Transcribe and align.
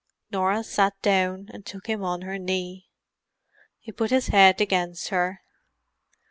Norah 0.31 0.63
sat 0.63 0.99
down 1.03 1.47
and 1.53 1.63
took 1.63 1.85
him 1.85 2.03
on 2.03 2.23
her 2.23 2.39
knee. 2.39 2.89
He 3.79 3.91
put 3.91 4.09
his 4.09 4.29
head 4.29 4.59
against 4.59 5.09
her. 5.09 5.41